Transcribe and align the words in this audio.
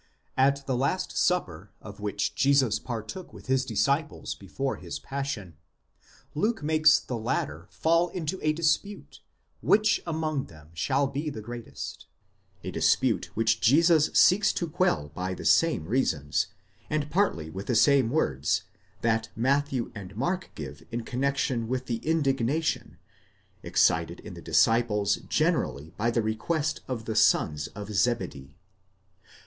At 0.35 0.65
the 0.65 0.75
last 0.75 1.15
supper 1.15 1.69
of 1.79 1.99
which 1.99 2.33
Jesus 2.33 2.79
partook 2.79 3.31
with 3.31 3.45
his 3.45 3.63
disciples 3.63 4.33
before 4.33 4.77
his 4.77 4.97
passion, 4.97 5.57
Luke 6.33 6.63
makes 6.63 6.99
the 6.99 7.19
latter 7.19 7.67
fall 7.69 8.09
into 8.09 8.39
a 8.41 8.51
φιλονεικία 8.51 8.55
(dispute) 8.55 9.19
which 9.61 10.01
among 10.07 10.45
them 10.45 10.69
shall 10.73 11.05
be 11.05 11.29
the 11.29 11.43
greatest; 11.43 12.07
a 12.63 12.71
dispute 12.71 13.25
which 13.35 13.61
Jesus 13.61 14.09
seeks 14.15 14.51
to 14.53 14.67
quell 14.67 15.09
by 15.13 15.35
the 15.35 15.45
same 15.45 15.85
reasons, 15.87 16.47
and 16.89 17.11
partly 17.11 17.51
with 17.51 17.67
the 17.67 17.75
same 17.75 18.09
words, 18.09 18.63
that 19.01 19.29
Matthew 19.35 19.91
and 19.93 20.15
Mark 20.17 20.49
give 20.55 20.81
in 20.89 21.01
connexion 21.03 21.67
with 21.67 21.85
the 21.85 21.99
ἀγανάκτησις, 21.99 22.07
(indignation), 22.07 22.97
excited 23.61 24.19
in 24.21 24.33
the 24.33 24.41
disciples 24.41 25.17
generally 25.29 25.91
by 25.95 26.09
the 26.09 26.23
request 26.23 26.81
of 26.87 27.05
the 27.05 27.15
sons 27.15 27.67
of 27.75 27.93
Zebedee. 27.93 28.55